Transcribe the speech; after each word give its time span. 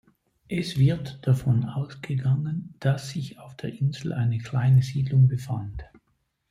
Es 0.49 0.79
wird 0.79 1.19
davon 1.27 1.63
ausgegangen, 1.63 2.73
dass 2.79 3.11
sich 3.11 3.37
auf 3.37 3.55
der 3.57 3.71
Insel 3.71 4.13
eine 4.13 4.39
kleine 4.39 4.81
Siedlung 4.81 5.27
befand. 5.27 5.83